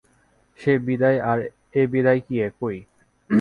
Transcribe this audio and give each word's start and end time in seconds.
সে 0.59 0.73
বিদায় 0.79 1.19
আর 1.21 1.39
এ 1.73 1.83
বিদায় 1.87 2.21
কি 2.27 2.35
একই। 2.41 2.77